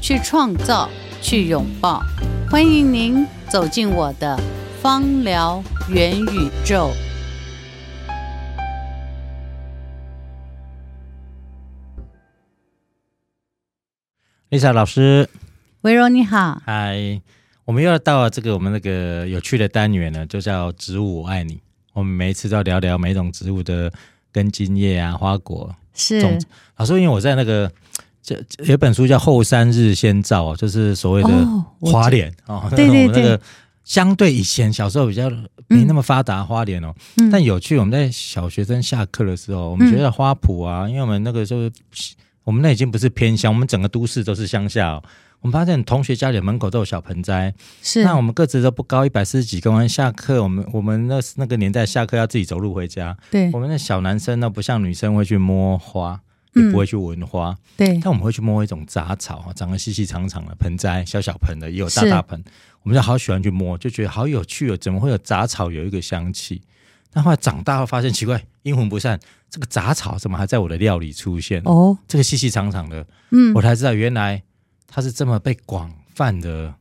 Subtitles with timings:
[0.00, 0.88] 去创造，
[1.20, 2.00] 去拥抱，
[2.48, 4.38] 欢迎您走进我的
[4.80, 6.92] 芳疗元宇宙。
[14.50, 15.28] Lisa 老师，
[15.82, 17.20] 薇柔你好，嗨，
[17.64, 21.60] 我们又要到了这个我们那个有趣的单元呢，就叫植物我爱你。
[21.92, 23.92] 我们每一次都要聊聊每一种植物的
[24.32, 25.74] 根茎叶啊、花果。
[25.92, 26.20] 是
[26.76, 27.70] 老师，因为我在那个。
[28.22, 31.28] 这有本书叫《后山日先照》，就是所谓的
[31.80, 33.40] 花莲哦，对 对对，那个
[33.84, 35.30] 相对以前小时候比较
[35.66, 37.78] 没那么发达花莲哦，嗯、但有趣。
[37.78, 41.70] 我们在小学生下课的时候，我们觉得花圃啊，嗯、因为我们那个时候
[42.44, 45.02] 我们那已经不是偏乡，我们整个都市都是乡下哦。
[45.40, 49.88] 我们发现同学家里门口都有小盆栽，是那我们个子都不高，一百四十几公分。
[49.88, 56.20] 下课我们我们那那个年代下课要自己走路回家，对，我们那小男生呢，不像女生会去摸花。
[56.54, 62.42] 也不会去闻花，嗯，对，但我们会去摸一种杂草，长得细细长长的盆栽，小小盆的也有大大盆，
[62.82, 66.62] 我们就好喜欢去摸，就觉得好有趣哦，怎么会有杂草有一个香气？
[67.12, 69.18] 但后来长大后发现奇怪，阴魂不散，
[69.48, 71.62] 这个杂草怎么还在我的料理出现？
[71.64, 74.42] 哦，这个细细长长的，嗯，我才知道原来
[74.86, 76.74] 它是这么被广泛的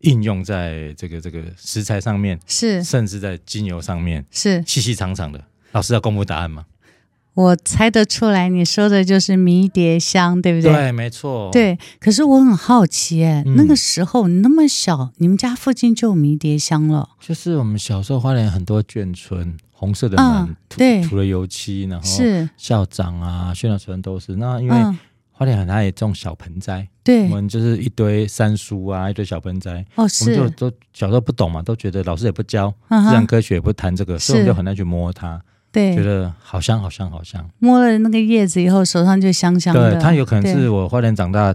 [0.00, 5.44] 应用在这个这个食材上面，是，甚至在精油上面，是细细长长的。
[5.72, 6.66] 老师要公布答案吗？
[7.40, 10.70] 我猜得出来，你说的就是迷迭香，对不对？
[10.70, 11.48] 对，没错。
[11.50, 17.08] 对，可是我很好奇，哎、嗯，那个时候你那么小，你们家附近就有迷迭香了？
[17.18, 24.36] 就是我们小时候花莲很多眷村，红色的门，嗯、对，涂了油漆，然后是校长啊、宣传车都是。
[24.36, 24.76] 那因为
[25.30, 29.82] 花莲很爱也种小盆栽，对，我们就是一堆山叔啊，一堆小盆栽。
[29.94, 30.24] 哦，是。
[30.34, 35.40] 我们就都小时候不懂嘛，都觉得老师也不教，嗯、自然科学也不谈这个，所以我们就很难去摸它。
[35.72, 37.48] 对，觉得好香，好香，好香。
[37.58, 39.92] 摸了那个叶子以后，手上就香香的。
[39.92, 41.54] 对，它有可能是我花莲长大，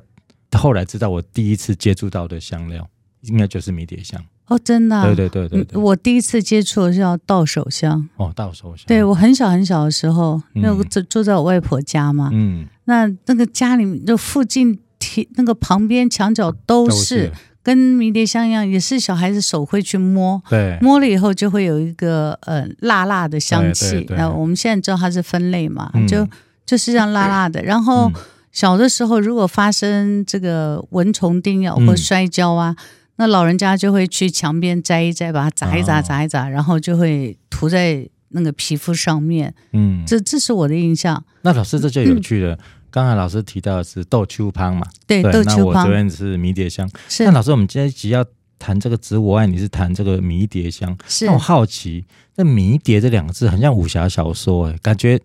[0.53, 2.87] 后来知道我第一次接触到的香料，
[3.21, 4.23] 应该就是迷迭香。
[4.47, 5.03] 哦，真的？
[5.03, 5.81] 对对对对，对。
[5.81, 8.07] 我第一次接触的是叫到手香。
[8.15, 8.85] 哦，到手香。
[8.87, 12.29] 对，我很小很小的时候，那个住住在我外婆家嘛。
[12.31, 12.65] 嗯。
[12.85, 17.31] 那那个家里面就附近贴那个旁边墙角都是。
[17.65, 24.05] 跟迷迭香一样，也是小孩子手会去摸，对，摸了以后就会有一个呃辣辣的香气。
[24.11, 26.27] 那我们现在知道它是分类嘛，嗯、就
[26.63, 27.63] 就是这样辣辣的。
[27.63, 28.11] 然后
[28.51, 39.51] 小的时候，如果发生这个蚊虫叮咬或摔跤啊，嗯、那老人家就会去墙边摘一摘，把它砸一砸，砸一砸，然后就会涂在那个皮肤上面。
[39.73, 41.23] 嗯，这这是我的印象。
[41.41, 42.53] 那老师这就有趣了。
[42.53, 42.59] 嗯
[42.95, 44.88] 刚才老师提到的是豆秋芳嘛？
[45.06, 45.73] 对，对豆秋芳。
[45.73, 46.89] 那我这边是迷迭香。
[47.09, 47.25] 是。
[47.25, 48.25] 那老师，我们今天只要
[48.57, 50.97] 谈这个植物，我爱你是谈这个迷迭香。
[51.05, 51.25] 是。
[51.25, 52.05] 那我好奇，
[52.35, 55.19] 那迷迭这两个字很像武侠小说，哎，感觉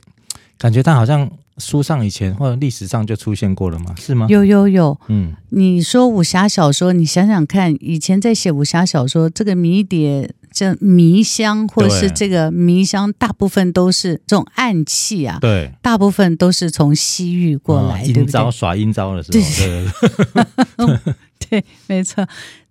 [0.59, 3.95] 感觉它好像书上以前或者历史上就出现过了吗？
[3.97, 4.27] 是吗？
[4.29, 4.99] 有有有。
[5.07, 10.29] 嗯，你说武侠小说，你想想看，以前在写武侠小说，这个迷迭。
[10.53, 15.39] 这迷香或者是这个迷香，大部分都是这种暗器啊。
[15.41, 18.23] 对，大部分都是从西域过来，对不对？
[18.23, 21.01] 阴招耍阴招的时候，对，
[21.49, 22.27] 对，没错。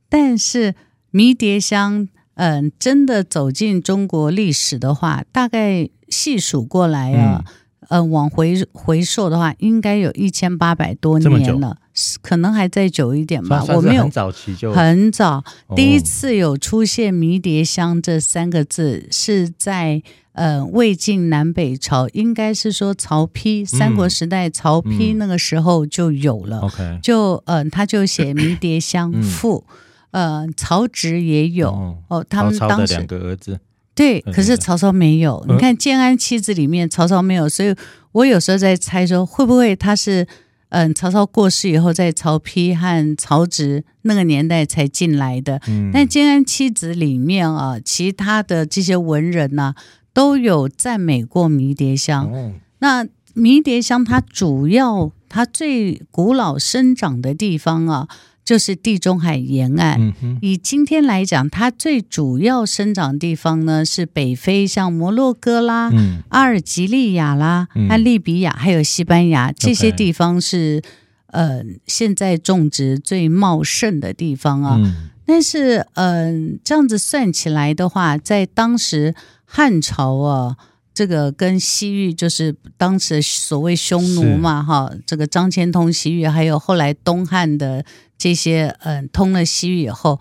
[0.08, 0.76] 但是
[1.12, 7.44] 迷迭香，嗯，真的走进中国历史的话，大概细数过来啊。
[7.46, 7.54] 嗯
[7.90, 11.78] 呃，往回回溯的话，应该有一千八百多年了，
[12.22, 13.66] 可能还再久一点吧。
[13.70, 15.44] 我没有很早期就很早，
[15.76, 26.60] 第一次有出现“迷迭香”这三个字，是在呃魏晋南北朝，应该是说曹丕三国时代，曹丕那个时候就有了。
[26.60, 29.66] OK，、嗯、就嗯、呃，他就写《迷迭香赋》
[30.12, 33.60] 嗯， 呃，曹植也有哦，他们当时两个儿子。
[34.00, 35.46] 对，可是曹操没有。
[35.50, 37.76] 你看《建安七子》里面，曹操没有，所以
[38.14, 40.26] 我有时候在猜说，会不会他是
[40.70, 45.60] 嗯，曹操过世以后，在曹丕和曹植那个年代才进来的。
[45.68, 49.76] 嗯，但《建安七子》里面啊，其他的这些文人呢、啊，
[50.14, 52.32] 都有赞美过迷迭香。
[52.32, 58.08] 哦、那迷迭香它主要，它最古老生长的地方啊。
[58.44, 69.52] 就是地中海沿岸，嗯、以今天来讲，它最主要生长地方呢是北非，像摩洛哥啦、嗯、阿尔及利亚啦、和利比亚，还有西班牙。
[69.52, 70.82] 这些地方是，
[71.28, 74.78] 呃现在种植最茂盛的地方啊。
[74.80, 79.14] 嗯、但是嗯、呃，这样子算起来的话，在当时
[79.46, 80.58] 汉朝啊。
[80.92, 87.86] 这个跟西域就是当时所谓匈奴嘛，哈，这个张骞通西域，还有后来东汉的
[88.20, 90.20] 这些，嗯，通了西域以后，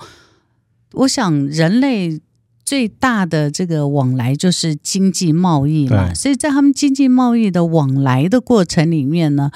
[0.92, 2.18] 我想人类
[2.64, 9.50] 最大的这个往来就是经济贸易嘛，所以在他们经济贸易的往来的过程里面呢，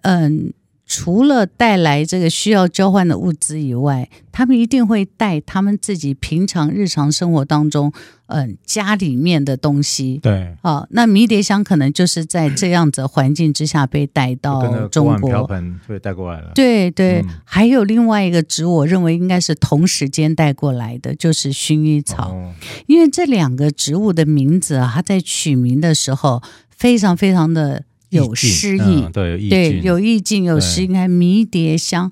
[0.00, 0.54] 嗯。
[0.90, 7.92] 除了带来这个需要交换的物资以外，他们一定会带他们自己平常日常生活当中，
[8.28, 10.18] 嗯、呃，家里面的东西。
[10.22, 16.52] 对，好、哦，那迷迭香可能就是在这样子环境之下被带到中国，瓢盆被带过来了。
[16.54, 22.54] 对对，嗯、还有另外一个植物，我认为应该是同时间带过来的，就是薰衣草，哦、
[22.86, 27.84] 因为这两个植物的名字啊，它在取名的时候非常非常的。
[28.10, 30.86] 有诗意，嗯、对，有对，有意境，有诗意。
[30.86, 32.10] 你看迷迭香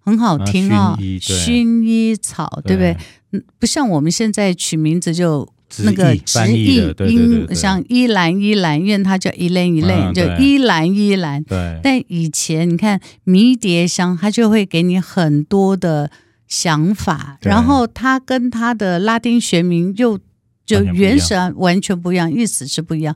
[0.00, 2.96] 很好听啊，薰衣草，对不对？
[3.32, 5.46] 嗯，不像我们现在取名字就
[5.84, 11.44] 那个直译音，像依兰依兰，因为它叫依兰依兰，就依兰依兰。
[11.44, 11.78] 对。
[11.82, 16.10] 但以前你看迷迭香，它就会给你很多的
[16.46, 20.18] 想法，然后它跟它的拉丁学名又
[20.64, 23.14] 就原始完全不一样，意思是不一样。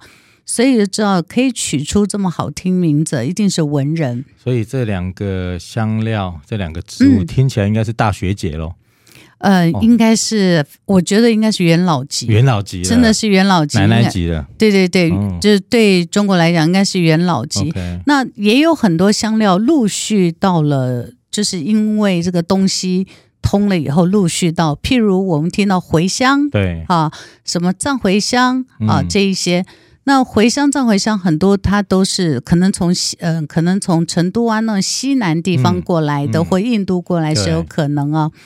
[0.52, 4.22] 所以就知道可以取出这么好听名字，一定是文人。
[4.37, 8.75] 所以这两个香料，这两个植物、嗯、听起来应该是大学姐喽。
[9.38, 14.44] 呃，哦、应该是，我觉得应该是元老级，元老级，真的是元老级，奶奶级的。
[14.58, 17.72] 对对对，嗯、就是对中国来讲，应该是元老级。
[18.04, 23.06] 那也有很多香料陆续到了，就是因为这个东西
[23.40, 27.10] 通了以后，陆续到，譬如我们听到茴香，对啊，
[27.43, 29.64] 什么藏茴香啊，嗯、这一些。
[30.04, 38.28] 那茴香、藏茴香很多，它都是可能从西，嗯、呃，可能从成都啊那西南地方过来的，嗯嗯、或印度过来是有可能啊。
[38.28, 38.38] 对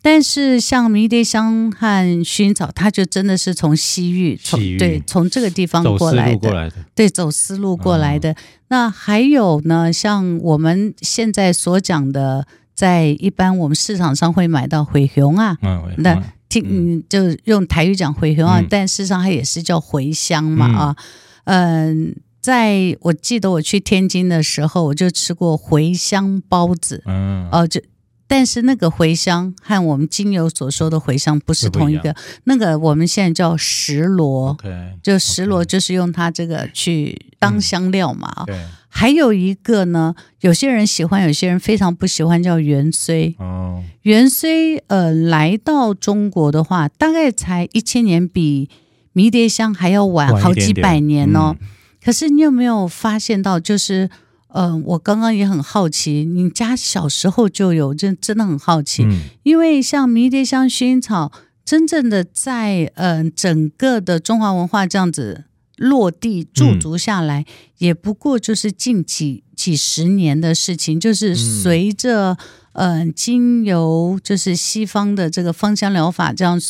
[0.00, 8.32] 但是像迷迭香和薰衣草，它就真的是从西域，从域对，从这个地方过来的，来的对，走丝路过来的。
[8.32, 8.36] 嗯、
[8.68, 16.22] 那还有呢，像我们现在所讲的，在一般我们市场上会买到茴香啊，嗯，那。
[16.48, 20.96] 听，嗯，就用台语讲茴香啊，嗯、但事实上它也是叫茴香嘛啊，
[21.44, 27.80] 嗯，在我记得我去天津的时候，我就吃过茴香包子，嗯，哦、呃，就
[28.26, 32.14] 但是那个茴香和我们经由所说的茴香不是同一个，一
[32.44, 38.44] 那个我们现在叫石螺，okay, 就石螺就是用它这个去当香料嘛啊。
[38.48, 43.36] 嗯还有一个呢，有些人喜欢，有些人非常不喜欢，叫芫荽。
[43.38, 48.68] 哦，芫荽呃，来到中国的话，大概才一千年，比
[49.12, 51.54] 迷迭香还要晚好几百年哦。
[51.60, 51.68] 嗯、
[52.02, 54.08] 可是你有没有发现到，就是
[54.48, 61.30] 呃，我刚刚也很好奇，你家小时候就有，真真的很好奇，嗯、因为像迷迭香、薰衣草，
[61.64, 65.44] 真正的在呃整个的中华文化这样子。
[65.78, 67.46] 落地驻足下来，嗯、
[67.78, 70.98] 也不过就是近几几十年的事情。
[70.98, 72.36] 就是随着
[72.72, 76.60] 嗯、呃，经由就是西方的这个芳香疗法这样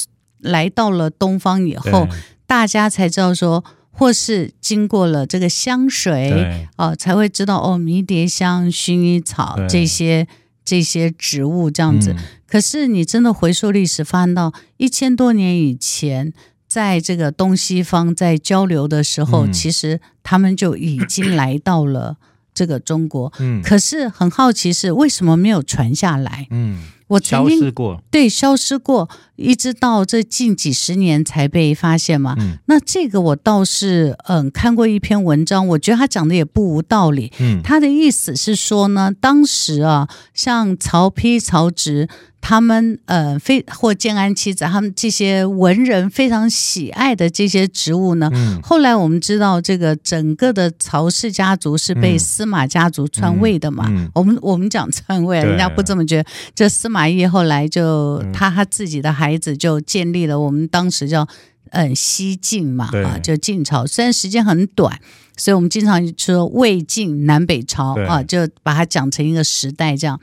[0.41, 2.07] 来到了东方以后，
[2.47, 10.29] 大家才知道说，或是经过了这个香水对哦，才会知道哦，迷迭香、薰衣草这些
[10.65, 12.13] 这些植物这样子。
[12.13, 16.35] 嗯、可是你真的回溯历史，发现到一千多年以前。
[16.69, 22.19] 在这个东西方在交流的时候，嗯、其实他们就已经来到了
[22.55, 23.33] 这个中国。
[23.41, 26.47] 嗯， 可是很好奇是为什么没有传下来？
[26.51, 26.85] 嗯。
[27.09, 29.09] 我曾经消失过，对，消失过，
[29.39, 32.37] 一直到这近几十年才被发现嘛。
[32.39, 37.33] 嗯，那这个我倒是嗯看过一篇文章，我觉得他讲的也不无道理。
[37.41, 42.07] 嗯，他的意思是说呢，当时啊，像曹丕、曹植
[42.41, 53.87] 他们呃非或建安七子他们这些文人非常喜爱的这些植物呢，嗯，后来我们知道这个整个的曹氏家族是被司马家族篡位的嘛。
[53.89, 56.99] 嗯，嗯，我们我们讲篡位，人家不这么觉得，这司马。
[56.99, 61.27] 马懿后来就他他自己的孩子就建立了我们当时叫
[61.71, 65.01] 嗯西晋嘛啊，就晋朝，虽然时间很短，
[65.37, 70.21] 所以我们经常说魏晋南北朝啊，就把它讲成一个时代这样。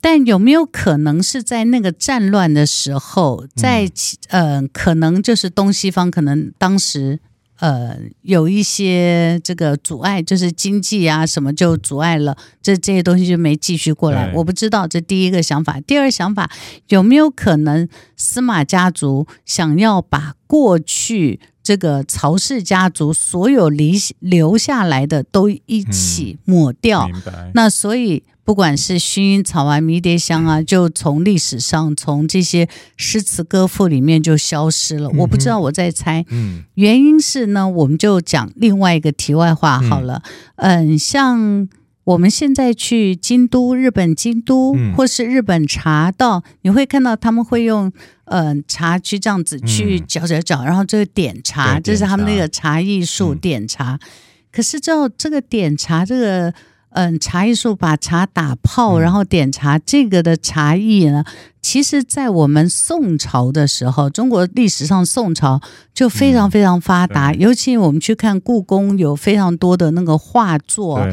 [0.00, 3.90] 但有没有可能是在那个战乱的时候，在
[4.28, 7.18] 嗯、呃，可能就是东西方可能当时。
[7.60, 14.30] 呃，有一些这个阻碍，就是经济啊什么就阻碍了，这这些东西就没继续过来。
[14.34, 15.80] 我不知道，这第一个想法。
[15.80, 16.50] 第二想法，
[16.88, 27.08] 有没有可能司马家族想要把过去这个曹氏家族所有留留下来的都一起抹掉？
[27.26, 35.08] 嗯、那所以不管是薰衣草啊、迷迭香啊，就从历史上从这些诗词歌赋里面就消失了。
[35.08, 36.22] 嗯、我不知道，我在猜。
[36.28, 40.22] 嗯，原因是呢，我们就讲另外一个题外话好了。
[40.56, 41.66] 嗯，嗯，像
[42.04, 47.90] 我们现在去京都，日本京都，嗯、或是日本茶道，你会看到他们会用
[48.26, 53.98] 嗯、呃、茶去这样子去搅搅搅，然后这个点茶，这是他们那个茶艺术点茶。
[54.52, 56.52] 可是，照这个点茶这个。
[56.94, 61.24] 嗯，茶艺术把茶打泡，然后点茶，这个的茶艺呢，
[61.60, 65.60] 其实，在我们宋朝的时候，中国历史上宋朝
[65.92, 67.34] 就非常非常发达。
[67.34, 71.04] 尤其我们去看故宫，有非常多的那个画作，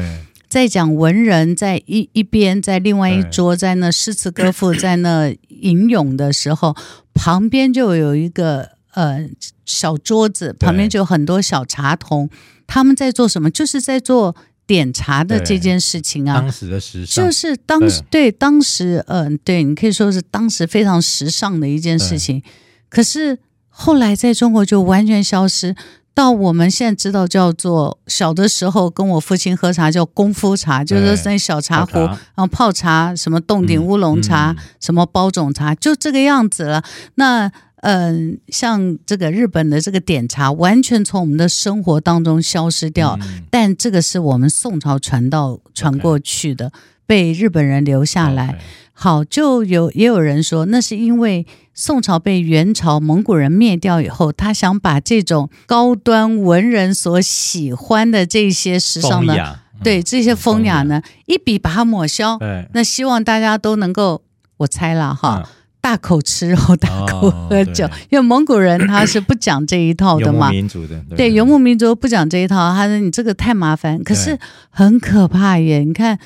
[0.48, 6.76] 在讲文人在一一边，在另外一桌，在那诗词歌赋在那吟咏的时候，
[7.12, 9.28] 旁边就有一个呃
[9.64, 12.30] 小桌子，旁边就有很多小茶童，
[12.68, 13.50] 他们在做什么？
[13.50, 14.36] 就是在做。
[14.72, 22.42] 点茶的这件事情啊，当时的时尚就是当时对，对当时，嗯、呃，对你可以说是当时非常时尚的一件事情。
[22.88, 23.38] 可是
[23.68, 25.76] 后来在中国就完全消失，
[26.14, 36.82] 到我们现在知道叫做小的时候跟我父亲喝茶叫功夫茶，就是那小茶壶，然后泡茶，什么洞顶乌龙茶，嗯嗯、什么包种茶，就这个样子了。
[37.16, 37.52] 那。
[37.82, 43.18] 嗯，像这个日本的这个点茶，完全从我们的生活当中消失掉。
[43.22, 46.72] 嗯、但这个是我们宋朝传到传过去的.
[47.04, 48.58] 被日本人留下来。
[48.92, 62.38] 好，就有也有人说，那是因为宋朝被元朝蒙古人灭掉以后，他想把这种高端文人所喜欢的这些时尚的，嗯、对这些风雅呢，一笔把它抹消。
[62.72, 64.22] 那希望大家都能够，
[64.58, 65.42] 我猜了哈。
[65.44, 70.46] 嗯大口吃肉，大口喝酒，哦、因为蒙古人他是不讲这一套的嘛。
[70.46, 72.72] 游牧民族的，对，对游牧民族不讲这一套。
[72.72, 74.38] 他说你这个太麻烦，可是
[74.70, 75.80] 很可怕耶。
[75.80, 76.16] 你看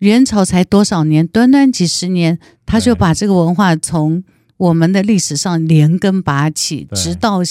[0.00, 4.24] 元朝才多少年，短短几十年，他就把这个文化从
[4.56, 7.42] 我们的历史上连根拔起，直到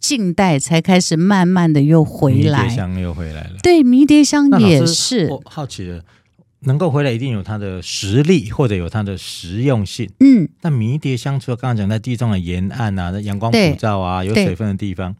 [0.00, 2.64] 近代才开始慢慢的又回来。
[2.64, 5.28] 迷迭香又回来了，对，迷迭香也是。
[5.30, 6.02] 我好奇了。
[6.66, 10.10] 能够回来，一定有它的实力，或者有它的实用性。
[10.20, 15.14] 嗯，但迷迭香除了刚刚讲在地中海沿岸啊，在阳光普照啊，有水分的地方，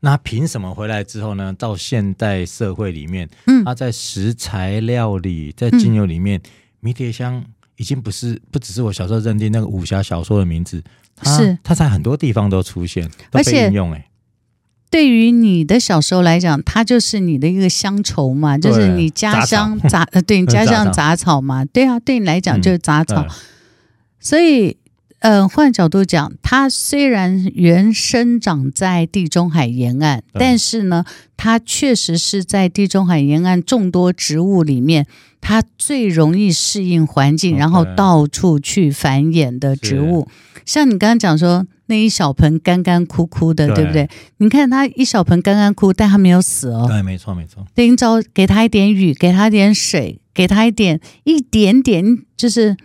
[0.00, 1.54] 那凭什么回来之后呢？
[1.58, 7.44] 到现代社会里面，嗯，它在食材料理、在精油里面，嗯、迷迭香
[7.76, 10.82] 已经不是不只是我小时候认定那个武侠小说的名字，
[11.16, 14.04] 它是它在很多地方都出现，都被应用、欸。
[14.92, 15.02] 哎。
[15.02, 23.22] 对于你的小时候来讲，它就是你的一个乡愁嘛，就是你家乡杂呃，对你家乡杂草嘛，对啊，对你来讲就是杂草。
[23.22, 23.28] 嗯、
[24.20, 24.76] 所以，
[25.20, 31.04] 呃，换角度讲，它虽然原生长在地中海沿岸，但是呢，
[31.36, 35.06] 它确实是在地中海沿岸众多植物里面，
[35.40, 40.28] 它最容易适应环境然后到处去繁衍的植物。
[40.64, 41.66] 像你刚刚讲说。
[41.86, 44.08] 那一小盆干干枯枯的，对，对不对？
[44.38, 46.86] 你看它一小盆干干枯，但它没有死哦。
[46.88, 47.66] 对，没错，没错。
[47.74, 52.76] 等你找给它一点雨，给它一点水，给它一点一点点，就是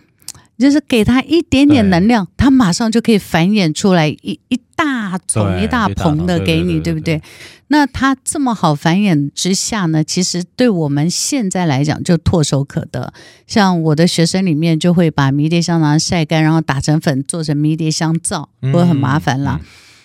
[0.58, 4.60] 就是给它一点点能量，它马上就可以繁衍出来一一。
[4.78, 7.20] 大丛一大棚的给你，对不对？
[7.66, 13.12] 那它这么好繁衍之下呢，其实对我们现在来讲就唾手可得。
[13.44, 19.60] 像我的学生里面就会把迷迭香拿晒干，然后打成粉做成迷迭香皂，不会很麻烦啦。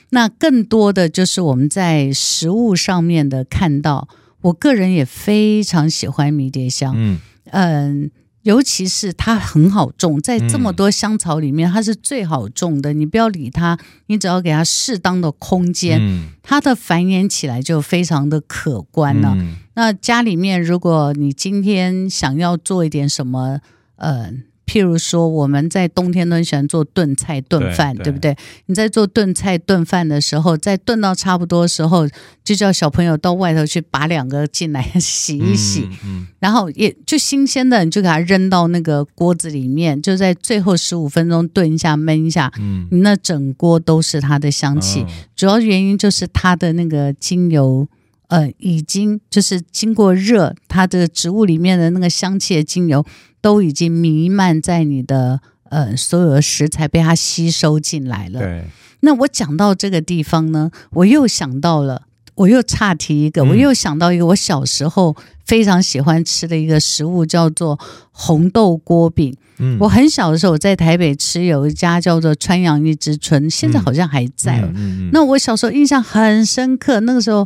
[0.09, 4.07] 那更多的就是我们在食物上面的看到，
[4.41, 6.95] 我个人也非常喜欢迷迭香。
[6.97, 7.19] 嗯
[7.51, 8.11] 嗯。
[8.43, 12.93] 尤其是它很好种，在这么多香草里面，它是最好种的。
[12.93, 19.35] 你不要理它，你只要给它适当的空间，它的繁衍起来就非常的可观了。
[19.73, 23.59] 那家里面，如果你今天想要做一点什么，
[23.95, 24.31] 呃。
[24.73, 28.35] 譬如说，我们在冬天都很喜欢做炖菜、炖饭，对，对不对？
[28.65, 32.09] 你在做炖菜、炖饭的时候，在炖到差不多的时候，
[32.43, 45.01] 就叫小朋友到外头去拔两个进来洗一洗，嗯嗯、然后也就新鲜的，你就给它扔到那个锅子里面，就在最后十五分钟炖一下、焖一下，嗯，你那整锅都是它的香气。
[45.01, 47.87] 哦、主要原因就是它的那个精油，
[48.29, 53.05] 呃，已经就是经过热，它的植物里面的那个香气的精油。
[53.43, 58.39] 都已经弥漫在你的呃所有的食材被它吸收进来了。
[58.39, 58.63] 对。
[59.01, 62.03] 那我讲到这个地方呢，我又想到了，
[62.35, 65.13] 我又岔题一个，嗯、我又想到一个我小时候
[65.45, 67.77] 非常喜欢吃的一个食物，叫做
[68.11, 69.35] 红豆锅饼。
[69.57, 69.77] 嗯。
[69.81, 74.61] 我很小的时候我在台北吃，有一家叫做川阳一之春，现在好像还在。
[74.61, 74.71] 嗯。
[74.73, 77.45] 嗯嗯，那我小时候印象很深刻，那个时候，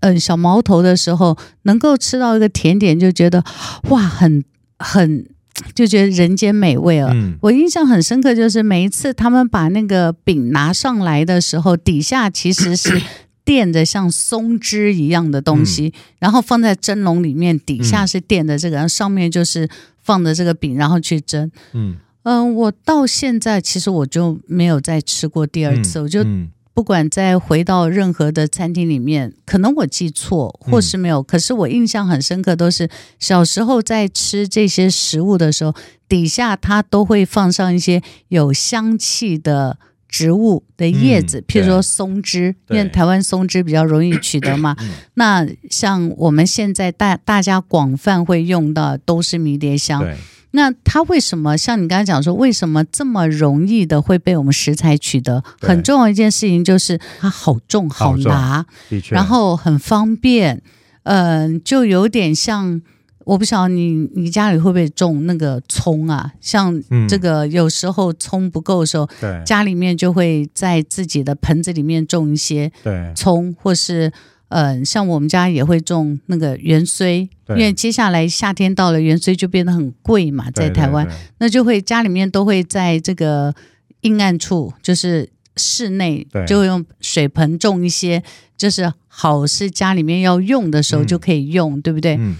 [0.00, 3.44] 嗯、呃，小毛头的时候，能够吃到一个甜点，就觉得
[3.90, 4.42] 哇，很
[4.78, 5.26] 很。
[5.74, 7.10] 就觉得人间美味了。
[7.12, 13.00] 嗯，我印象很深刻，就是每一次他们把那个饼拿上来的时候，底下其实是
[13.44, 19.68] 垫着像松枝一样的东西，嗯、然后放在蒸笼里面，底下是垫着这个，然后上面就是
[20.02, 21.50] 放着这个饼，然后去蒸。
[21.72, 26.24] 嗯嗯、呃，我到现在其实我就没有再吃过第二次，嗯、我就。
[26.74, 32.90] 嗯不管再回到任何的餐厅里面，可能我记错或是没有，嗯、可是我印象很深刻，都是
[33.20, 35.72] 小时候在吃这些食物的时候，
[36.08, 39.78] 底下它都会放上一些有香气的
[40.08, 44.74] 植物的叶子，嗯、譬如说松枝，因为台湾松枝比较容易取得嘛。
[45.14, 50.04] 那像我们现在大大家广泛会用的都是迷迭香。
[50.56, 55.42] 那它为什么像你刚才讲说，为什么这么容易的会被我们食材取得？
[55.60, 58.64] 很重要一件事情就是它好重好拿，
[59.10, 60.62] 然后很方便。
[61.02, 62.80] 嗯、呃，就有点像，
[63.24, 66.32] 我不晓得你你家里会不会种那个葱啊？
[66.40, 72.70] 像这个有时候葱不够的时候，嗯、家里面就会在自己的盆子里面种一些
[73.16, 74.12] 葱，或是。
[74.54, 81.08] 嗯、呃，像我们家也会种那个芫荽，因为接下来夏天到了，芫荽就变得很贵嘛，在台湾，
[81.38, 83.52] 那就会家里面都会在这个
[84.02, 88.22] 阴暗处，就是室内，就会用水盆种一些，
[88.56, 92.16] 就是好是家里面要用的时候就可以用，嗯、对不对？
[92.16, 92.36] 嗯、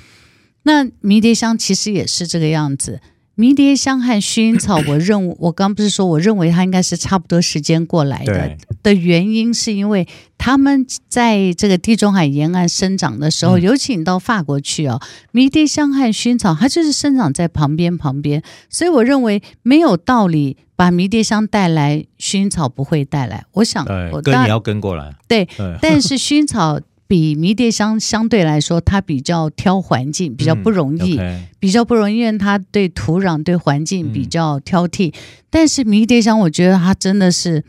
[0.63, 3.01] 那迷迭香其实也是这个样子。
[3.37, 8.57] 迷迭香和薰衣草，我认我刚不是说，我认为它应该是差不多时间过来的。
[8.83, 15.01] 的原因是因为他们在这个地中海沿岸生长的时候，嗯、尤其你到法国去哦，
[15.33, 23.45] 迷迭香和薰衣草它就是生长在旁边旁边，所以我认为没有道理把迷迭香带来，薰衣草不会带来。
[23.53, 25.15] 我想，我跟你要跟过来。
[25.27, 26.79] 对，对 但是薰衣草。
[27.15, 35.11] 比迷迭香相对来说，它比较挑环境，比较不容易，嗯 okay、比较不容易，因为它对土壤、对环境比较挑剔。
[35.11, 35.15] 嗯、
[35.49, 37.65] 但是迷迭香，我觉得它真的是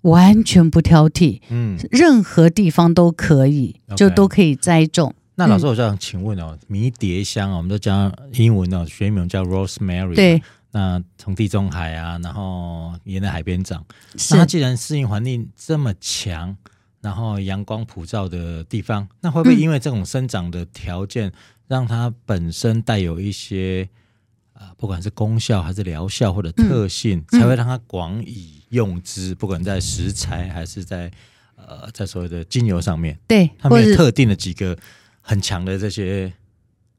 [0.00, 5.14] 完全不挑剔，嗯，任何地方都可以，嗯、就都可以栽种。
[5.36, 13.84] 那老师，我想请问哦，迷迭香啊我们都讲英文哦，学名叫 rosemary，对，那从地中海啊，然后沿着海边长，
[14.30, 16.56] 那它既然适应环境这么强。
[17.02, 21.32] 然后阳光普照的地方，那会不会因为这种生长的条件，嗯、
[21.66, 23.88] 让它本身带有一些
[24.54, 29.32] 啊、呃，不管是功效还是疗效或者特性，嗯、才会让它广以用之？
[29.32, 31.10] 嗯、不管在食材还是在
[31.56, 34.78] 呃，在所谓的精油上面，对，它们有特定的几个
[35.20, 36.32] 很强的这些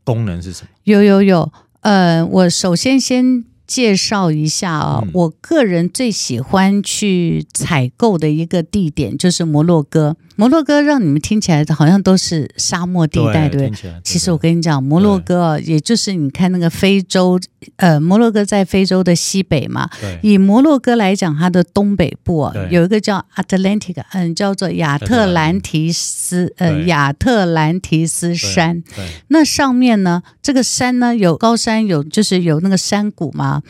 [0.03, 0.69] 功能是什么？
[0.83, 3.45] 有有有，呃，我首先先。
[3.73, 10.15] 介绍一下啊，嗯、我个人最喜欢去采购的一个地点就是摩洛哥。
[10.35, 13.93] 摩洛哥让你们听起来好像都是沙漠地带，对，对不对？
[14.03, 17.39] 其实我跟你讲，摩洛哥也就是你看那个非洲，
[17.75, 19.89] 呃，摩洛哥在非洲的西北嘛。
[20.01, 28.83] 对以摩洛哥来讲，它的东北部啊，有一个叫 Atlantic，嗯，叫做亚特兰提斯，呃，亚特兰提斯山。
[29.27, 33.61] 那上面呢，这个山呢有高山，有就是有那个山谷嘛。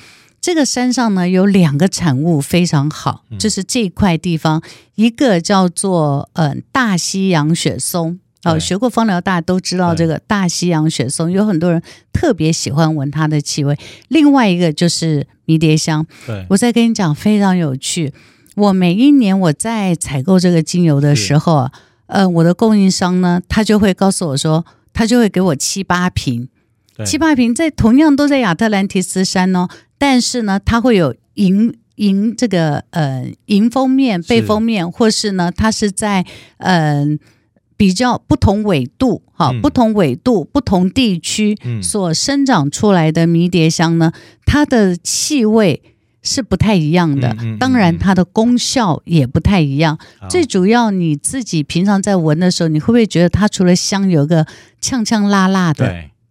[0.44, 4.62] 这个山上呢有两个产物非常好，就是这块地方，
[4.96, 13.80] 一个叫做嗯、呃、大西洋雪松，哦，学过芳疗大家都知道这个大西洋雪松，有很多人特别喜欢闻它的气味。
[14.10, 16.46] 另外一个就是迷迭香，对。
[16.50, 18.14] 我再跟你讲非常有趣，
[18.58, 21.72] 我每一年我在采购这个精油的时候，啊
[22.08, 26.50] 呃，我的供应商呢，他就会告诉我说，他就会给我七八瓶，
[27.06, 29.70] 七八瓶在同样都在亚特兰提斯山哦。
[30.06, 36.26] 但是呢，它会有迎迎这个呃迎封面、背封面，是或是呢，它是在
[36.58, 37.20] 嗯、呃、
[37.78, 44.12] 比较不同纬度哈，嗯、不同纬度、不同地区所生长出来的迷迭香呢，
[44.46, 45.82] 它的气味
[46.22, 49.98] 是不太一样的，嗯嗯嗯、当然它的功效也不太一样。
[50.30, 54.46] 最主要你自己平常在闻的时候，你会不会觉得它除了香，有个
[54.82, 55.86] 呛呛辣辣的？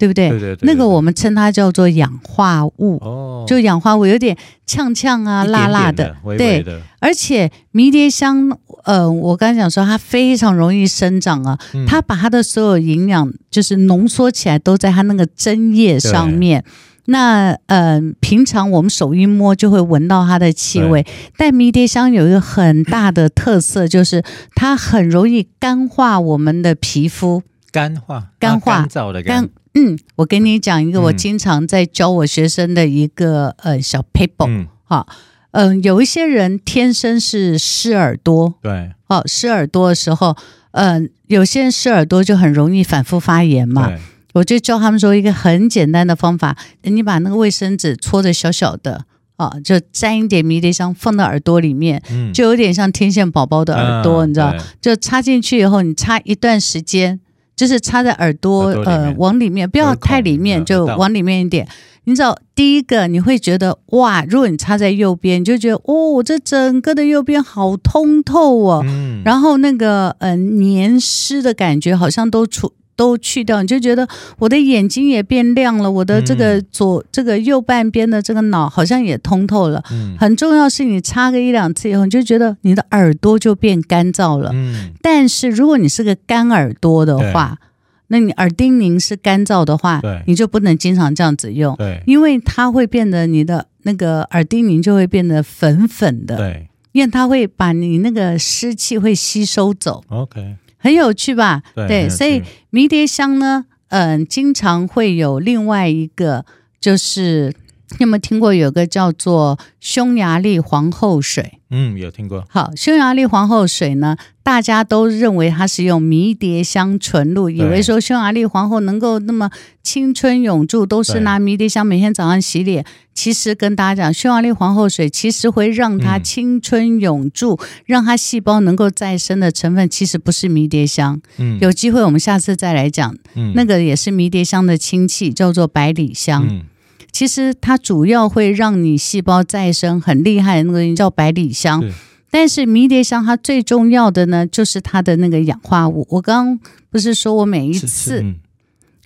[0.06, 0.08] 对。
[0.08, 0.28] 不对？
[0.30, 4.36] 对对对对，那个我们称它叫做氧化物，哦，就氧化物有点
[4.66, 6.64] 呛呛啊、辣辣的，对。
[7.00, 16.64] 而且迷迭香，呃，我刚才讲说它非常容易生长啊，嗯、它把它的所有营养就是浓缩起来，都在它那个针叶上面。
[17.06, 21.04] 那呃，平常我们手一摸就会闻到它的气味，
[21.36, 24.22] 但迷迭香有一个很大的特色，就是
[24.54, 27.42] 它很容易干化我们的皮肤。
[27.72, 29.48] 干化，干化，干燥的干。
[29.74, 35.06] 嗯，我跟你讲一个，我经常在教我学生的一个呃小 paper 哈，
[35.52, 40.36] 嗯，有一些人天生是湿耳朵，对，哦，湿耳朵的时候，
[40.72, 43.90] 嗯，有些人湿耳朵就很容易反复发炎嘛，
[44.34, 49.06] 我就教他们说一个很简单的方法，你把那个卫生纸搓的小小的
[49.36, 54.54] 啊，就沾一点迷迭香放到耳朵里面，嗯、就有点像天线宝宝的耳朵，嗯、你知道？
[54.80, 57.20] 就插进去以后，你插一段时间，
[57.62, 61.64] 就是插在耳朵，呃往里面，不要太里面，就往里面一点。
[62.02, 74.06] 你知道，第一个你会觉得哇，如果你插在右边，你就觉得哦，这整个的右边好通透哦，嗯、然后那个嗯、呃、黏湿的感觉好像都出都去掉，你就觉得
[74.38, 79.82] 我的眼睛也变亮了，我的这个左、嗯、这个右半边的这个脑好像也通透了。
[79.90, 84.50] 嗯、很重要是你擦个一两次以后，你就觉得你的耳朵就变干燥了。
[84.54, 87.58] 嗯、但是如果你是个干耳朵的话，
[88.06, 90.22] 那你耳叮咛是干燥的话，对。
[90.28, 92.00] 你就不能经常这样子用，对。
[92.06, 96.68] 因为它会变得你的那个耳叮咛就会变得粉粉的，对。
[96.92, 100.04] 因为它会把你那个湿气会吸收走。
[100.08, 101.62] OK，很有趣吧？
[101.76, 106.44] 对，对所以迷迭香呢，嗯、呃，经常会有另外一个，
[106.80, 107.54] 就是
[107.98, 111.58] 你有没有听过有个叫做匈牙利皇后水？
[111.70, 112.44] 嗯，有听过。
[112.50, 119.50] 好，匈牙利皇后水呢，大家都认为它是用迷迭香纯露，以为说匈牙利皇后能够那么
[119.82, 122.84] 青春永驻，都是拿迷迭香每天早上洗脸。
[123.14, 131.20] 其实跟大家讲，匈牙利皇后水其实会让它青春永驻，嗯、让它细胞能够再生的成分，其实不是迷迭香。
[131.38, 133.14] 嗯，有机会我们下次再来讲。
[133.34, 136.46] 嗯，那个也是迷迭香的亲戚，叫做百里香。
[136.50, 136.64] 嗯。
[137.12, 141.84] 其实它主要会让你细胞再生很厉害的那个叫百里香，
[142.30, 146.06] 但是迷迭香它最重要的呢，就是它的那个氧化物。
[146.08, 148.36] 我刚刚不是说我每一次，嗯、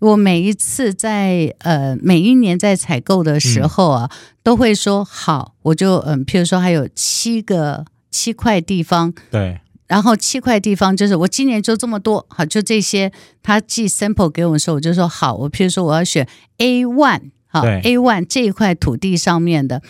[0.00, 13.10] 我每一次在呃每一年在采购的时候啊，嗯、都会说好，我就嗯，譬如说还有七个七块地方，对，然后七块地方就是我今年就这么多，好，就这些。
[13.42, 17.30] 他寄 sample 给我的时候，我就说好，我譬如说我要选 A one。
[17.62, 19.82] 对 A one 这一块土地上面的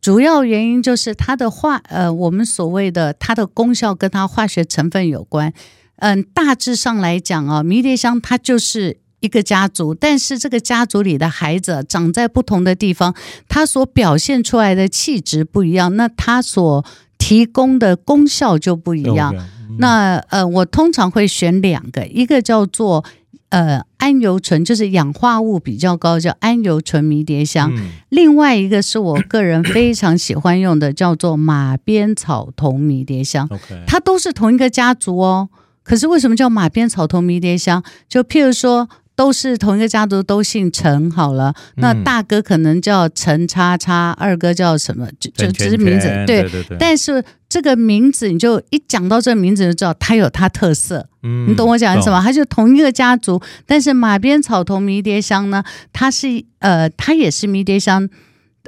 [0.00, 5.52] 主要原因就是它的化呃，我们所谓的它的功效跟它化学成分有关。
[5.96, 13.14] 嗯，大致上来讲啊，迷迭香它就是一个家族，但是这个家族里的孩子长在不同的地方，
[13.48, 16.84] 它所表现出来的气质不一样，那它所
[17.18, 19.32] 提供的功效就不一样。
[19.78, 23.04] 那呃，我通常会选两个，一个叫做。
[23.52, 27.70] 呃，安油醇就是氧化物比较高，叫安油醇迷迭香。
[27.76, 33.48] 嗯、另外一个是我个人非常喜欢用的，叫做马鞭草酮迷迭香。
[33.86, 35.50] 它都是同一个家族哦。
[35.82, 37.82] 可是为什么叫马鞭草酮迷迭香？
[38.08, 38.88] 就譬如说。
[39.14, 41.10] 都是同一个家族，都姓陈。
[41.10, 45.06] 好了，那大哥可能叫陈叉叉，二哥叫什么？
[45.20, 46.78] 就就只是名字，对对对。
[46.80, 51.06] 但是这个名字，你就一讲到这个名字就知道它有它特色。
[51.22, 52.18] 嗯，你懂我讲的什么？
[52.22, 55.62] 它就同一个家族，但是马鞭草同迷迭香呢，
[55.92, 58.08] 它是呃，它也是迷迭香。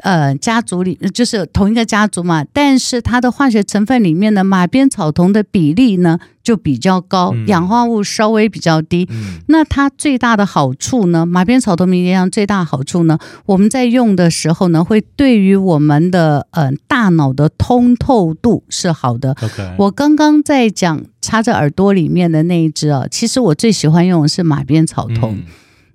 [0.02, 9.06] 呃，家族里就是同一个家族嘛，但是它的化学成分里面的马鞭草酮的比例呢就比较高，嗯、氧化物稍微比较低。
[9.10, 19.36] 嗯、那它最大的好处呢，马鞭草酮迷迭香最大好处呢，我们在用的时候呢，会对于我们的呃大脑的通透度是好的。
[19.78, 25.36] 我刚刚在讲插在耳朵里面的那一只啊，其实我最喜欢用的是马鞭草酮。
[25.36, 25.44] 嗯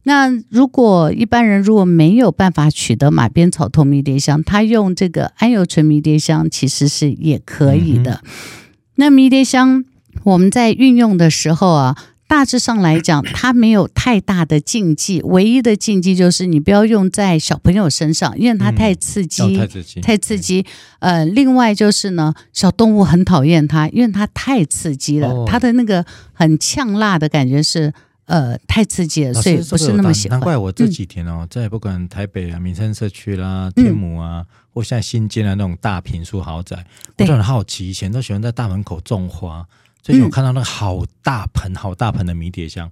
[0.04, 8.22] 那如果一般人如果没有办法取得马鞭草酮迷迭香，他用这个桉油醇迷迭香其实是也可以的。
[8.24, 8.30] 嗯、
[8.96, 9.84] 那迷迭香
[10.24, 20.02] 我们在运用的时候啊，大致上来讲，它没有太大的禁忌，唯一的禁忌就是你不要用在小朋友身上，因为它太刺激，嗯、太刺激。
[20.02, 20.66] 太刺激。
[21.00, 27.94] 呃，另外就是呢，小动物很讨厌它，因为它太刺激了，哦、它的那个很呛辣的感觉是。
[28.30, 30.40] 呃，太刺激了，所以不是那么喜欢。
[30.40, 36.86] 难怪我这几天哦，嗯、在不管台北啊、民生社区啦、天母啊，嗯、或现在新建的那种大平墅豪宅，
[37.18, 37.90] 对我都很好奇。
[37.90, 39.66] 以前都喜欢在大门口种花，
[40.04, 42.88] 最近我看到那个好大盆、好大盆的迷迭香，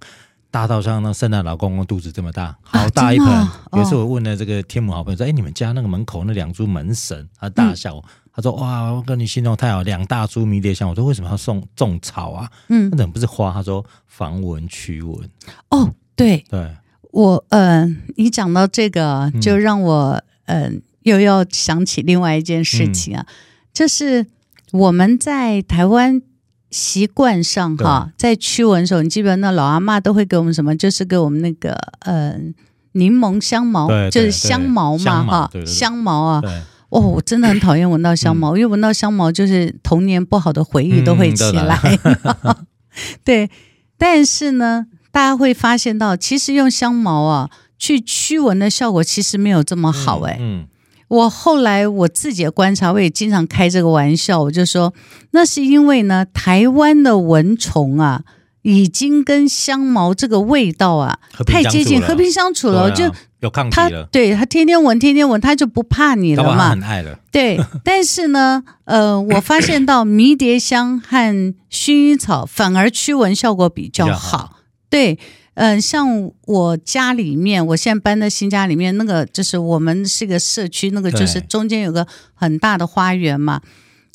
[0.50, 3.28] 大到像那圣诞老公公肚子这么大，好大一盆。
[3.74, 8.04] 有一次我问了这个天母好朋友说：“哎，你们家那个门口那两株门神，他大笑。
[8.38, 12.50] 嗯”他说：“哇，我跟你形容太好，两大株迷迭香。”我说：“为什么要送种草啊？
[12.70, 15.30] 嗯，那怎么不是花？”他说：“防蚊驱蚊。”
[15.72, 16.72] 哦，对对，
[17.12, 20.72] 我嗯、呃，你讲到这个，就让我嗯、呃，
[21.02, 23.34] 又要想起另外一件事情啊，嗯、
[23.74, 24.28] 就是
[24.72, 26.22] 我们在台湾
[26.70, 30.76] 习惯上哈，在驱蚊的时候，你记得那老阿妈都会给我们什么？
[30.78, 32.54] 就是给我们那个嗯，
[32.92, 36.42] 柠檬香茅，就是香茅嘛哈，香茅啊。
[36.90, 42.00] 对哦，我真的很讨厌闻到香茅，嗯、因为闻到香茅就是童年不好的回忆都会起来。
[42.04, 42.56] 嗯、
[43.24, 43.50] 对，
[43.98, 50.38] 但是呢，大家会发现到，其实用香茅啊去驱蚊的效果其实没有这么好哎、欸。
[50.40, 50.60] 嗯。
[50.62, 50.68] 嗯
[51.10, 54.94] 我后来我自己的观察，我也经常开这个玩笑，我就说，
[55.32, 58.24] 那是因为呢，台湾的蚊虫啊，
[58.64, 64.08] 已经跟香茅这个味道啊太接近，和平相处了，啊、就有抗体了。
[64.12, 66.70] 对他天天闻，天天闻，他就不怕你了嘛。
[66.72, 67.20] 很爱了。
[67.32, 74.38] 对，但是呢，呃， 我发现到迷迭香和薰衣草反而驱蚊效果比较好。
[74.38, 75.18] 好对。
[75.60, 83.60] 嗯、呃，像我家里面，我现在搬的新家里面，那个就是我们是一个社区，那个就是中间有个很大的花园嘛。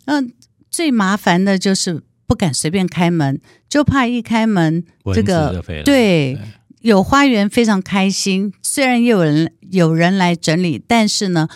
[0.04, 0.32] 嗯、呃，
[0.70, 6.38] 最麻烦的就是不敢随便开门，就怕一开门，这个对，对
[6.80, 11.46] 有花园非常开心，虽然也有人有人来整理，但是呢，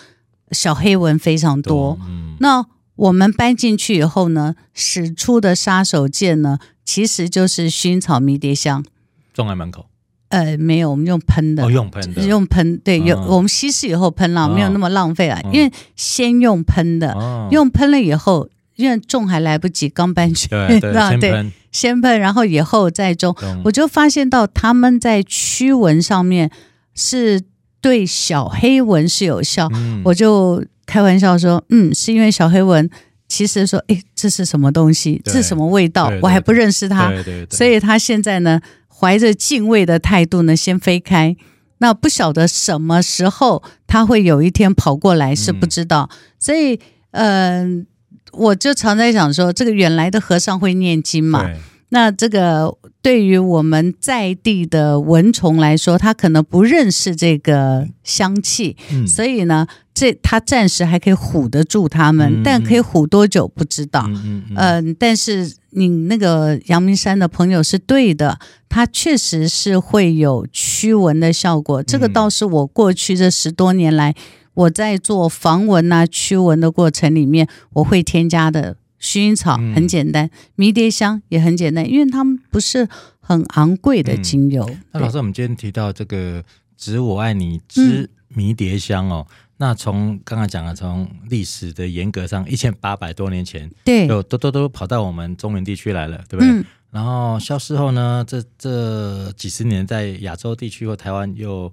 [0.50, 1.98] 小黑蚊非常多。
[2.06, 8.84] 嗯、那我们搬进去以后呢，使出的杀手锏呢，其实就是薰衣草、迷迭香。
[9.32, 9.86] 种在门口，
[10.28, 23.62] 呃，没有，我们用喷的，哦，用喷的，用喷，对，有、哦、我们稀释以后喷了，没有那么浪费了，哦、因为先用喷的，哦、用喷了以后，因为种还来不及，刚搬去，对对， 先喷，先喷，然后以后再种，种。
[23.64, 26.50] 我就发现到他们在驱蚊上面
[26.96, 27.40] 是
[27.80, 32.90] 对小黑蚊是有效，嗯、我就开玩笑说，嗯，是因为小黑蚊。
[33.28, 35.20] 其实说，哎，这是什么东西？
[35.24, 36.12] 这是什么味道？
[36.22, 37.10] 我还不认识它，
[37.50, 41.36] 所以他现在呢，怀着敬畏的态度呢，先飞开。
[41.78, 46.08] 那不晓得什么时候他会有一天跑过来，是不知道。
[46.12, 46.78] 嗯、所以，
[47.10, 47.84] 嗯、
[48.30, 51.50] 呃，我就常在想说，这个远来的和尚会念经嘛？
[51.88, 59.66] 对那这个对于我们在地的蚊虫来说，它可能不认识这个香气，嗯、所以呢。
[59.98, 64.04] 这它暂时还可以唬得住它们，嗯、但可以唬多久不知道。
[64.08, 71.82] 嗯，嗯，嗯、呃，但是你那个阳明山的朋友是对的，它确实是会有驱蚊的效果。
[71.82, 74.14] 这个倒是我过去这十多年来
[74.52, 82.88] 我在做防蚊啊驱蚊的过程里面，我会添加的薰衣草很简单，嗯、迷迭香也很简单，因为它们不是
[83.20, 84.64] 很昂贵的精油。
[84.68, 86.44] 嗯、那老师，我们今天提到这个
[86.76, 89.26] “植我爱你之迷迭香”哦。
[89.28, 96.52] 嗯那从刚刚讲了，从历史的严格上，一千八百多年前，对，就都都都跑到我们中原地区来了，对不对？
[96.52, 101.72] 嗯、然后消失后呢，这这几十年在亚洲地区或台湾又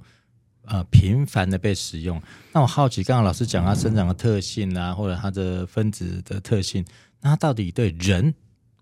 [0.63, 2.21] 呃频繁的被使用。
[2.53, 6.85] 那我好奇，刚刚老师讲它生长的特性啊，或者它的分子的特性，
[7.23, 8.35] 那它到底对人，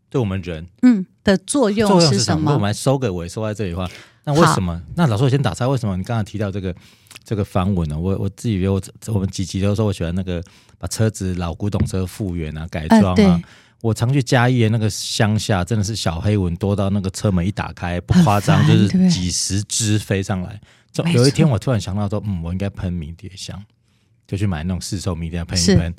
[0.10, 2.44] 对我们人，嗯的作用是什么？
[2.48, 3.90] 那我们来收个尾，收在这里的话，
[4.26, 4.82] 那为什么？
[4.96, 6.76] 那老师我先打岔，为什么你刚刚提到这个？
[7.24, 8.82] 这个防蚊呢，我我自己觉得我
[9.14, 10.44] 我们几集都说我喜欢那个
[10.80, 13.16] 把车子老古董车复原啊改装啊。
[13.16, 13.44] 呃、
[13.82, 20.60] 我常去嘉义的那个乡下，真的是小黑蚊多到那个车门一打开，不夸张，就是几十只飞上来。
[20.92, 23.64] 就有一天我突然想到说，嗯，我应该喷迷迭香，
[24.28, 25.96] 就去买那种市售迷迭香喷一喷。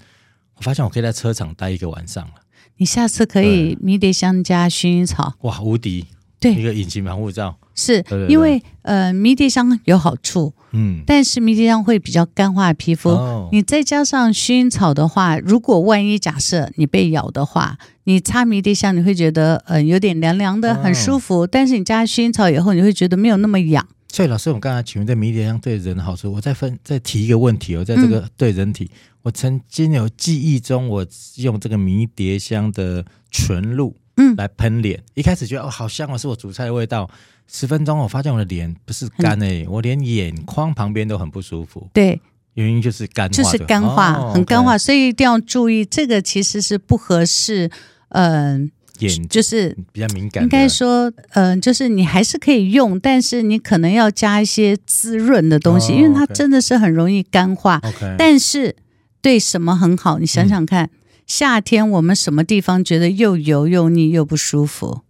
[0.62, 2.34] 是我发现我可以在车厂待一个晚上了。
[2.76, 6.06] 你下次可以迷迭香加薰衣草，哇，无敌！
[6.38, 7.56] 对，一个隐形防护罩。
[7.74, 13.10] 是因为呃，迷迭香有好处，嗯，但是迷迭香会比较干化皮肤。
[13.10, 21.42] 哦、你再加上薰衣草的话，如果万一假设你被咬的话，你擦迷迭香你会觉得呃有点凉凉的，很舒服。
[21.42, 23.86] 哦、但是你加薰衣草以后，你会觉得没有那么痒。
[24.12, 33.96] 所以老师，我刚才请问这迷迭香对人的好处，我再分再提一个问题哦，在这个对人体，嗯、我曾经有记忆中，我用这个迷迭香的纯露。
[34.18, 37.08] 嗯，来喷脸，一开始觉得哦，好香哦，是我煮菜的味道。
[37.50, 41.88] 十分钟，我发现我的脸不是干诶、我连眼眶旁边都很不舒服。
[41.94, 42.20] 对，
[42.52, 47.70] 原因就是干化，就是干化，哦、很干化所以一定要注意，这个其实是不合适。
[48.10, 48.70] 嗯、呃，
[49.08, 57.80] 眼就是比较敏感，应该说，嗯、呃，就是你还是可以用，但是你可能要加一些滋润的东西，哦、因为它真的是很容易干化。
[57.80, 58.76] Okay 但是
[59.20, 60.18] 对什么很好？
[60.18, 60.86] 你想想看。
[60.86, 60.90] 嗯
[61.24, 65.02] 夏天我们什么地方觉得又油又腻又不舒服？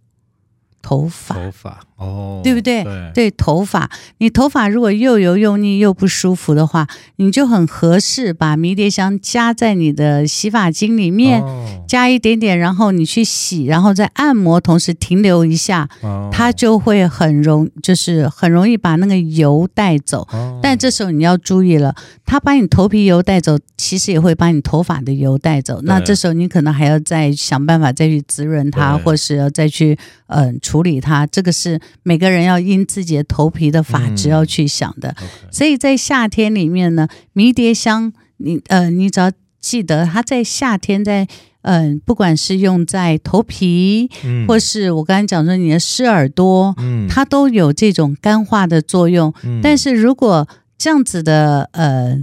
[0.81, 2.83] 头发，头发哦，对不对？
[2.83, 20.27] 对，对，头发，你头发如果又油又腻又不舒服的话，你就很合适把迷迭香加在你的洗发精里面，哦、加一点点，然后你去洗，然后再按摩，同时停留一下，哦、它就会很容，就是很容易把那个油带走。
[20.31, 25.79] 哦、但这时候你要注意了，它把你头皮油带走，其实也会把你头发的油带走。
[25.83, 30.43] 那这时候你可能还要再想办法再去滋润它，或是要再去嗯。
[30.47, 35.15] 呃处理它，这个是每个人要因自己的头皮的发质要去想的。
[35.21, 41.27] 嗯 okay、所以在夏天里面呢，迷迭香，你呃，你只要记得它在夏天在
[41.61, 49.33] 嗯，不管是用在头皮，嗯、或是我刚才讲说你的湿耳朵，嗯，它都有这种干化的作用。
[49.43, 52.17] 嗯、但是如果这样子的呃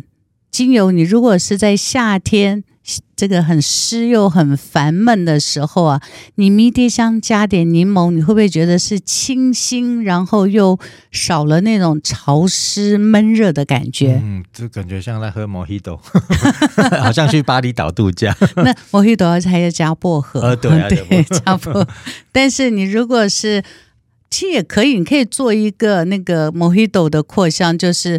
[0.50, 2.64] 精油，你如果是在夏天。
[3.20, 6.00] 这个很湿又很烦闷的时候啊，
[6.37, 10.78] 你迷迭香加点柠檬，你会不会觉得是清新，然后又
[11.12, 14.18] 少了那种潮湿闷热的感觉？
[14.24, 16.00] 嗯，就感觉像在喝莫希朵，
[16.98, 18.35] 好像去巴厘岛度假。
[18.56, 21.87] 那莫希朵还要加薄荷，呃，对啊， 对，加薄荷。
[22.33, 23.62] 但是你如果是，
[24.30, 28.18] 其实也可以，你可以做一个那个莫希朵的扩香，就是。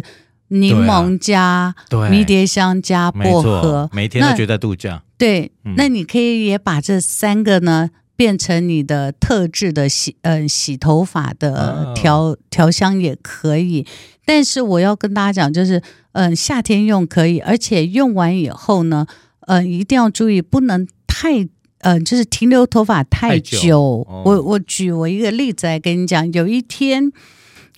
[0.52, 1.74] 柠檬加
[2.10, 5.02] 迷迭香加薄荷，每天都觉得度假。
[5.16, 13.86] 对，嗯、那你可以也把这三个呢变成你的特制的洗呃洗头发的调、哦、调香也可以。
[14.26, 15.78] 但是我要跟大家讲，就是
[16.12, 19.06] 嗯、呃、夏天用可以，而且用完以后呢，
[19.46, 21.48] 呃一定要注意不能太嗯、
[21.80, 23.58] 呃、就是停留头发太久。
[23.58, 27.06] 太久哦、我我举我一个例子来跟你讲，有一天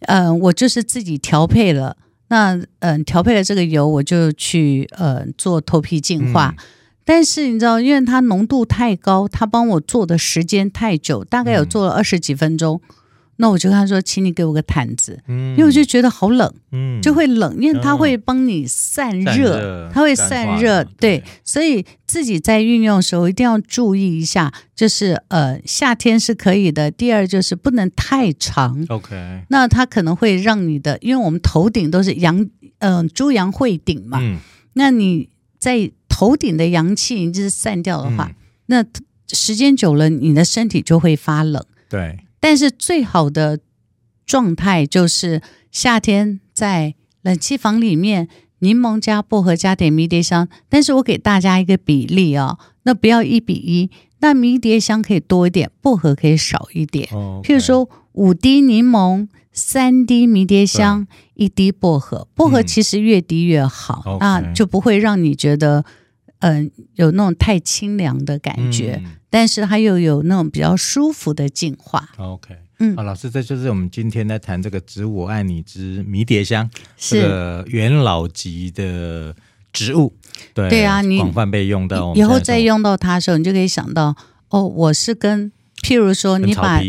[0.07, 1.97] 嗯、呃、我就是自己调配了。
[2.35, 6.53] 那嗯，调配了这个油，我就去呃做头皮净化。
[6.59, 6.65] 嗯、
[7.05, 12.81] 但是你知道，因为它浓度太高，它帮我做的时间太久，大概有做了二十几分钟。
[12.89, 12.95] 嗯
[13.37, 34.39] 那我就跟他说，请你给我个毯子，嗯，因为我就觉得好冷，嗯，就会冷，因为它会帮你散热，它会散热，对，所以自己在运用的时候一定要注意一下，就是呃，夏天是可以的，第二就是不能太长，OK，那它可能会让你的，因为我们头顶都是阳，嗯，猪阳会顶嘛，嗯，
[34.75, 38.31] 那你在头顶的阳气就是散掉的话，
[38.67, 38.85] 那
[39.29, 42.21] 时间久了，你的身体就会发冷，对。
[42.45, 43.59] 但是最好的
[44.27, 48.29] 状态就是夏天在冷气房里面，
[48.59, 50.47] 柠檬加薄荷加点迷迭香。
[50.69, 57.09] 但是我给大家一个比例啊、哦，那不要一比一，那迷迭香可以多一点，薄荷可以少一点。
[57.13, 57.43] Oh.
[57.43, 62.29] 譬如说五滴柠檬，三滴迷迭香，一滴薄荷。
[62.35, 65.83] 薄荷其实越低越好，嗯、那就不会让你觉得
[66.45, 69.01] 嗯、呃、有那种太清凉的感觉。
[69.03, 72.09] 嗯但是它又有那种比较舒服的净化。
[72.19, 79.35] OK，嗯，好，老师，这就是我们今天在谈这个植物我爱你之迷迭香，是这个元老级的
[79.73, 80.15] 植物。
[80.55, 84.15] 对对啊，你广泛被用到，以后再用到它的时候，你就可以想到，
[84.51, 85.51] 哦，我是跟，
[85.83, 86.81] 譬如说，你把，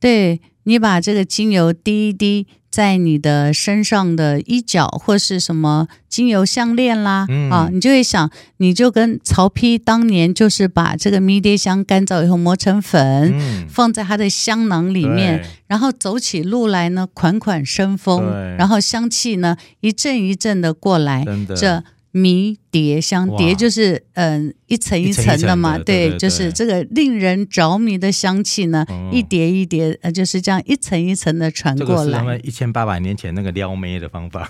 [0.00, 2.48] 对，你把这个精油滴一滴。
[2.72, 18.24] 在你的身上的衣角或是什么精油项链啦，嗯、啊，你就会想，你就跟曹丕当年就是把这个迷迭香干燥以后磨成粉，嗯、放在他的香囊里面，然后走起路来呢，款款生风，
[18.56, 21.84] 然后香气呢一阵一阵的过来，这。
[22.12, 31.96] 迷迭香，迭就是嗯、呃、一层一层的嘛，对，就是这个令人着迷的香气呢，嗯、一叠一叠，呃，就是这样一层一层的传过来。
[31.96, 34.46] 这个是他们一千八百年前那个撩妹的方法。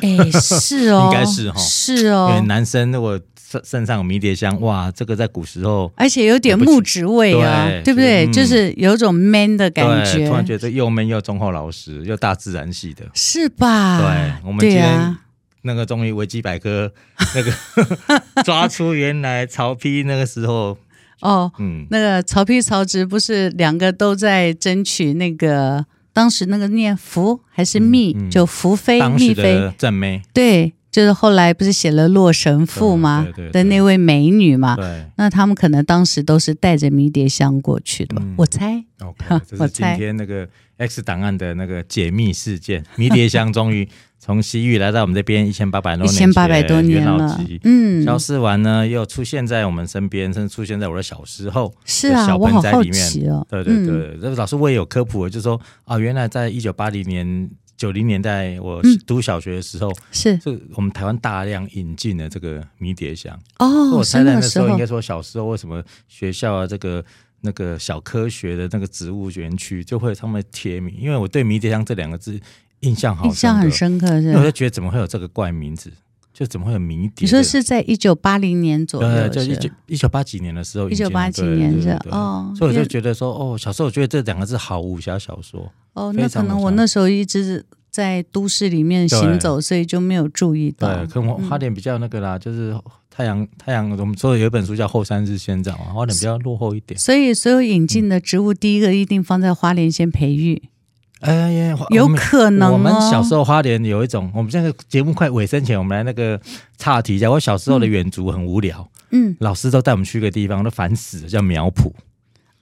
[0.00, 2.28] 哎，是哦， 应该是哈、哦，是哦。
[2.30, 8.24] 因为男生如果身身上有迷迭香，哇，这个在古时候，而且有点木质味啊，对，对不对？
[8.24, 10.26] 嗯、就是有种 man 的感觉。
[10.26, 14.00] 突然觉得又 man 又忠厚老实又大自然系的，是吧？
[14.00, 15.16] 对，我们今天。
[15.62, 16.92] 那个终于维基百科
[17.34, 17.52] 那个
[18.44, 20.78] 抓出原来曹丕那个时候。
[21.20, 29.70] 哦，嗯，那个曹丕曹植不是两个都在争取那个当时那个念福还是密，嗯嗯、就福妃密妃。
[29.76, 33.22] 正妹，对，就是后来不是写了《洛神赋》吗？
[33.22, 33.52] 对对对对。
[33.52, 38.82] 的那位美女嘛，对，那他们可能当时都是带着迷迭香过去的吧，嗯、我猜。
[39.00, 43.86] OK，这是 今天那个 X 档案的那个解密事件，迷迭香终于。
[44.22, 63.34] 从西域来到我们这边一千八百多年，一千八百多年了，嗯，消失完呢，又出现在我们身边，甚至出现在我的小时候，是啊，小盆栽里面，哦、对对对，这个、嗯、老师我也有科普，就是说啊，原来在一九八零年、九零年代，我读小学的时候，是，是我们台湾大量引进了这个迷迭香。
[63.58, 63.96] 哦。
[63.96, 64.68] 我猜那个时候？
[64.68, 67.02] 应该说小时候为什么学校啊这个
[67.40, 72.38] 那个小科学的那个植物园区就会他们贴名，因为我对迷迭香这两个字。
[72.80, 74.32] 印象好，印象很深刻，是。
[74.32, 75.90] 我就觉得怎么会有这个怪名字？
[76.32, 77.24] 就怎么会有谜底？
[77.24, 82.50] 你说是在一九八零年左右，对就一九一九八几年的时候，一九八几年是哦。
[82.56, 85.70] 所以我就觉得说，哦，小时候我觉得这两个字好武侠小说。
[85.92, 90.88] 哦，那可能我那时候一直在都市里面行走，所以就没有注意到。
[90.94, 92.74] 对，可能花莲比较那个啦，就是
[93.10, 96.98] 太阳太阳，我们说有一本书叫《后山日仙长》嘛，花莲比较落后一点。
[96.98, 100.62] 所以，所有引进的植物，第一个一定放在花莲先培育。
[101.20, 102.72] 哎呀，有可能、哦。
[102.72, 106.40] 我们小时候花莲有一种，我们现在节目快尾声前，我们来那个
[106.78, 107.30] 岔题一下。
[107.30, 111.92] 我小时候的远足很无聊，嗯，老师都带我们去一个地方，都烦死了，叫苗圃。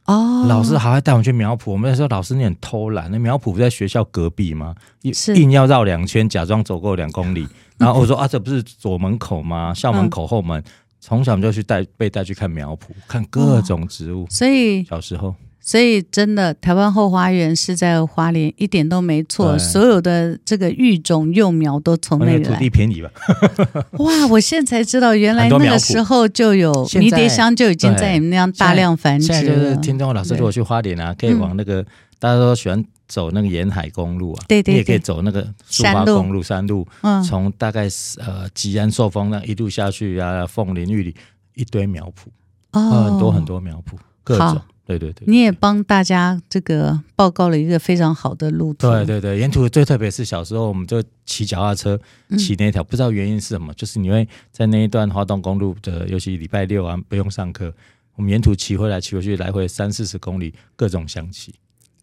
[0.06, 1.70] 哦，老师还会带我们去苗圃。
[1.70, 4.74] 我们那时候老师你很偷懒，那苗圃不在学校隔壁吗？
[5.12, 7.46] 是硬要绕两圈，假装走够两公里。
[7.78, 9.72] 然后我说啊，这不是左门口吗？
[9.72, 10.62] 校门口后门。
[11.00, 14.26] 从、嗯、小我们就去带被带去看苗圃，看各种植物。
[14.30, 15.32] 所以小时候。
[15.60, 19.58] 所以真的，台湾后花园是在花莲，一点都没错。
[19.58, 22.54] 所有的这个育种幼苗都从那里来。
[22.54, 23.10] 土地便宜吧？
[23.98, 24.26] 哇！
[24.28, 29.38] 我现在才知道，原来那个时候就有迷迭香就已经在你们那样大量繁殖了。
[29.38, 31.86] 现在就是听众老师，如果去花莲啊，可以往那个、嗯、
[32.18, 37.86] 大家都喜欢走那个沿海公路啊，对对对，你也可以走那个苏花公路山路，嗯，从大概
[38.18, 41.14] 呃吉安寿丰那一路下去啊，凤林玉里
[41.54, 42.28] 一堆苗圃，
[42.72, 44.58] 哦，很多很多苗圃，各种。
[44.88, 48.90] 对对对，你也帮大家这个报告了一个非常好的路途。
[48.90, 52.00] 对对对，沿途最特别是小时候，我们就骑脚踏车
[52.38, 57.70] 骑那条，嗯、不知道原因是什么，就是你会在那一段花东公路的，尤其礼拜六啊不用上课，
[58.16, 61.54] 我们沿途骑回来骑回去，来回三四十公里，各种香气，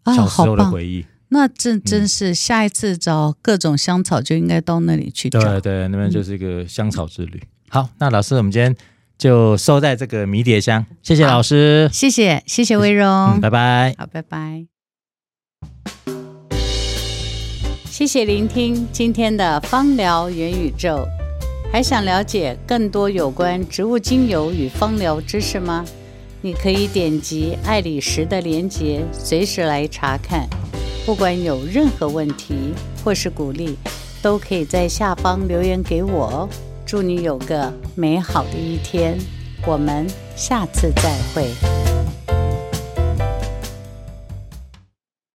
[0.06, 1.02] 小时候的回忆。
[1.02, 5.40] 哦、那真真是下一次找各种香草就应该到那里去找。
[5.40, 7.40] 对对，那边就是一个香草之旅。
[7.42, 8.76] 嗯、好，那老师，我们今天。
[9.18, 14.66] 就收在这个迷迭香，谢谢老师，谢谢谢谢威荣、嗯，拜拜，好，拜拜，
[17.89, 21.07] 谢谢聆听今天的芳疗元宇宙，
[21.72, 25.86] 还想了解更多有关植物精油与芳疗知识吗？
[26.41, 30.47] 你可以点击爱理石的链接，随时来查看。
[31.05, 33.78] 不管有任何问题或是鼓励，
[34.22, 36.49] 都可以在下方留言给我哦。
[36.86, 39.18] 祝你有个美好的一天，
[39.66, 40.06] 我们
[40.36, 41.95] 下次再会。